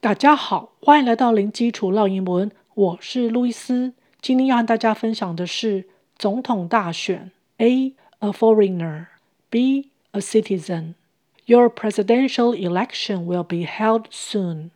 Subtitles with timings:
[0.00, 3.94] 大家好，欢迎来到零基础绕英文，我是路易斯。
[4.20, 7.32] 今天要和大家分享的是总统大选。
[7.56, 7.94] A.
[8.20, 9.06] A foreigner.
[9.50, 9.90] B.
[10.12, 10.94] A citizen.
[11.46, 14.70] Your presidential election will be held soon.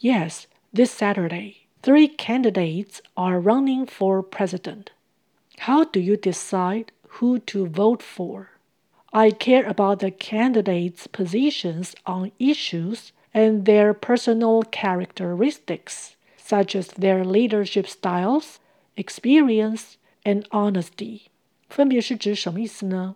[0.00, 0.44] Yes,
[0.74, 1.54] this Saturday.
[1.82, 4.86] Three candidates are running for president.
[5.58, 6.86] How do you decide
[7.18, 8.48] who to vote for?
[9.12, 17.23] I care about the candidates' positions on issues and their personal characteristics, such as their
[17.23, 18.59] leadership styles,
[18.95, 21.23] experience, and honesty.
[21.69, 23.15] 分别是指什么意思呢？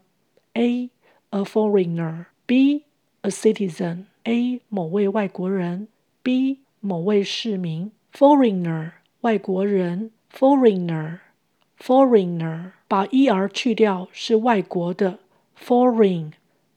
[0.53, 0.89] A.
[1.29, 2.25] A foreigner.
[2.45, 2.85] B.
[3.21, 4.05] A citizen.
[4.23, 4.61] A.
[4.69, 5.87] 某位外国人。
[6.23, 6.59] B.
[6.81, 7.91] 某位市民。
[8.11, 11.19] foreigner 外国人，foreigner
[11.79, 15.19] foreigner 把 er 去掉是外国的，
[15.55, 16.31] foreign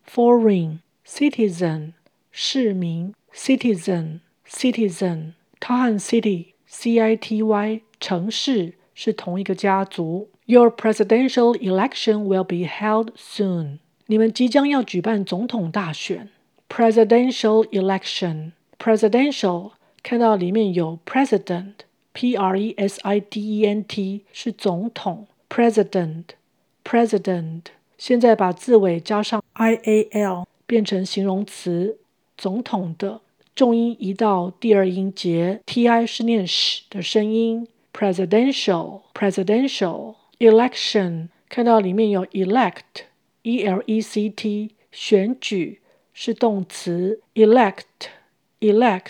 [0.06, 1.94] foreign citizen
[2.30, 10.30] 市民 ，citizen citizen 它和 city c i t y 城市是同一个家族。
[10.46, 13.78] Your presidential election will be held soon。
[14.06, 16.28] 你们即将要举办总统大选，
[16.68, 27.62] presidential election presidential 看到里面有 president，p r e s i d e n t 是总统，president，president。
[27.96, 31.98] 现在把字尾加上 i a l 变成形容词，
[32.36, 33.20] 总统的。
[33.57, 40.13] 重音移到第二音节，t i 是念 sh 的声音，presidential，presidential。
[40.37, 45.81] election 看到里面有 elect，e l e c t 选举
[46.13, 49.09] 是动词，elect，elect。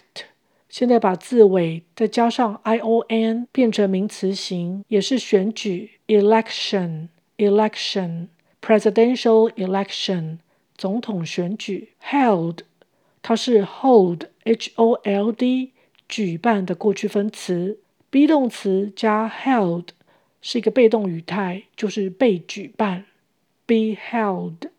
[0.70, 8.28] 现在把字尾再加上 i o n 变成名词形，也是选举 election election
[8.62, 10.38] presidential election
[10.78, 12.60] 总统选举 held
[13.28, 15.74] 它是 hold h o l d
[16.08, 17.78] 举办的过去分词
[18.10, 19.88] ，be 动词加 held
[20.42, 23.04] 是一个被动语态，就是被举办
[23.66, 24.70] be held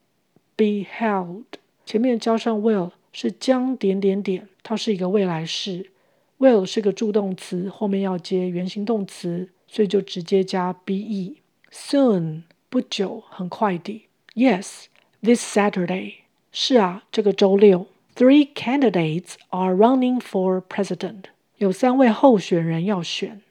[0.56, 1.44] be held
[1.84, 4.48] 前面加上 will 是将点点点。
[4.62, 5.90] 它是一个未来式
[6.38, 11.34] ，will 是个助动词，后面要接原形动词，所以就直接加 be。
[11.70, 14.08] Soon 不久，很快的。
[14.34, 14.86] Yes,
[15.20, 16.14] this Saturday
[16.50, 17.88] 是啊，这个周六。
[18.18, 21.26] Three candidates are running for president
[21.58, 23.42] 有三位候选人要选。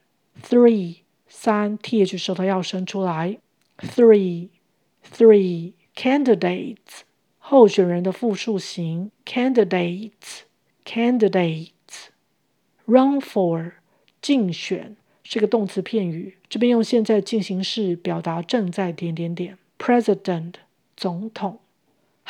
[0.42, 3.38] Three 三 th 舌头要伸出来。
[3.78, 4.50] Three
[5.10, 7.00] three candidates
[7.38, 10.40] 候选人的复数形 candidates。
[10.84, 11.70] Candidates
[12.84, 13.72] run for
[14.20, 19.56] 竞选是个动词片语，这边用现在进行式表达正在点点点。
[19.78, 20.56] President
[20.94, 21.60] 总统。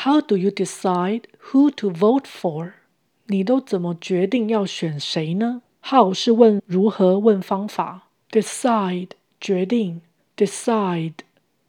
[0.02, 2.74] How do you decide who to vote for？
[3.26, 8.08] 你都怎么决定要选谁呢？How 是问如何，问方法。
[8.30, 9.10] Decide
[9.40, 10.02] 决定。
[10.36, 11.14] Decide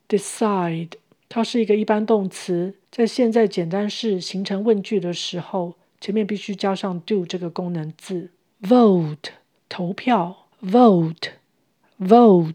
[0.08, 0.92] decide
[1.28, 5.74] 它是一个一般动词，在现在简单式形成问句的时候。
[6.00, 8.30] 前面必须加上 do 这个功能字
[8.62, 9.32] ，vote
[9.68, 12.54] 投票，vote，vote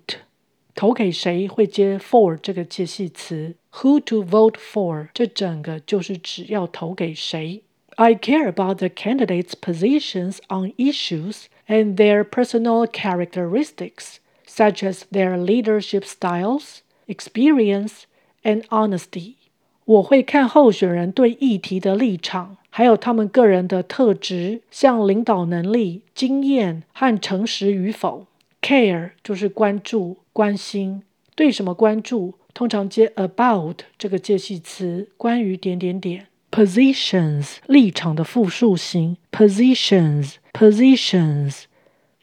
[0.76, 7.62] 投给谁会接 for 这个介系词，who to vote for 这整个就是指要投给谁。
[7.96, 14.18] I care about the candidates' positions on issues and their personal characteristics,
[14.48, 18.04] such as their leadership styles, experience,
[18.44, 19.34] and honesty.
[19.84, 22.56] 我会看候选人对议题的立场。
[22.72, 28.28] 还有他们个人的特质，像领导能力、经验和诚实与否。
[28.64, 31.02] Care 就是关注、关心。
[31.36, 32.36] 对什么关注？
[32.54, 36.28] 通常接 about 这个介系词，关于点点点。
[36.52, 39.18] Positions 立场的复数形。
[39.32, 41.64] Positions，positions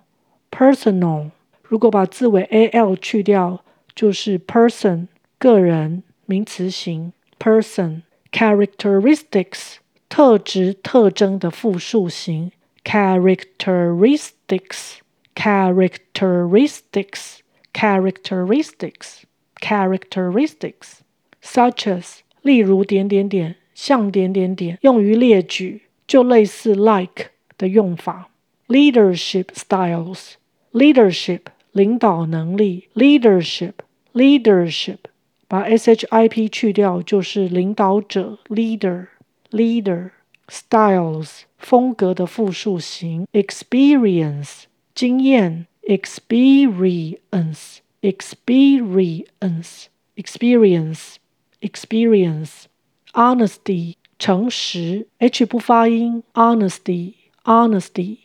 [0.50, 1.30] personal
[1.72, 3.62] 如果把字尾 al 去掉，
[3.94, 5.08] 就是 person
[5.38, 8.02] 个人名词形 person
[8.32, 9.76] characteristics
[10.08, 12.50] 特质特征的复数形
[12.84, 14.96] characteristics
[15.34, 17.38] characteristics
[17.72, 19.22] characteristics
[19.60, 21.00] characteristics
[21.42, 28.30] such as 例如点点点像点点点用于列举，就类似 like 的用法。
[28.66, 31.40] Leadership styles，leadership
[31.73, 33.73] 领导能力，leadership
[34.13, 34.99] leadership
[35.47, 39.07] 把 ship 去掉就是领导者 leader
[39.49, 40.11] leader
[40.47, 47.17] styles 风格的复数形，experience 经验，experience
[48.01, 49.85] experience
[50.15, 51.15] experience
[51.61, 52.65] experience
[53.13, 58.17] honesty 诚实，h 不发音，honesty honesty。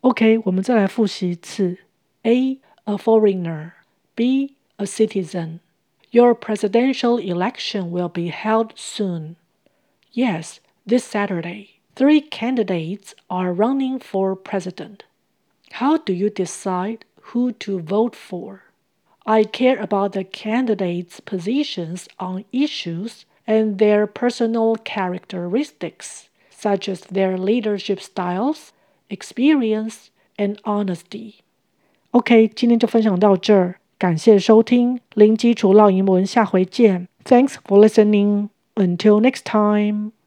[0.00, 1.78] OK，我们再来复习一次
[2.22, 3.74] ：A a foreigner,
[4.16, 5.60] B a citizen.
[6.10, 9.36] Your presidential election will be held soon.
[10.10, 11.80] Yes, this Saturday.
[11.96, 15.04] Three candidates are running for president.
[15.72, 18.62] How do you decide who to vote for?
[19.26, 27.36] I care about the candidates' positions on issues and their personal characteristics, such as their
[27.36, 28.72] leadership styles,
[29.10, 30.08] experience,
[30.38, 31.42] and honesty.
[32.12, 37.06] OK，今天就分享到这儿，感谢收听零基础绕英文，下回见。
[37.24, 38.48] Thanks for listening.
[38.74, 40.17] Until next time.